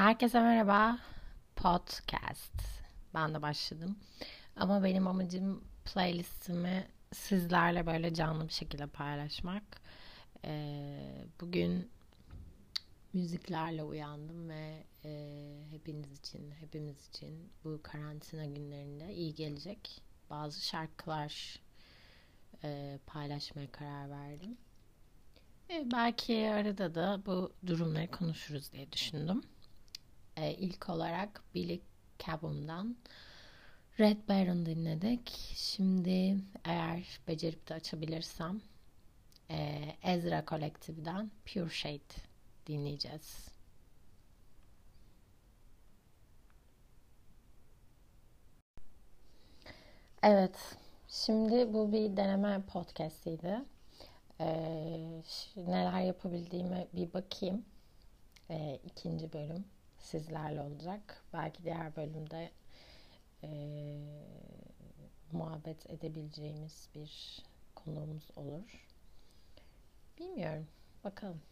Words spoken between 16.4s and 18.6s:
hepimiz için bu karantina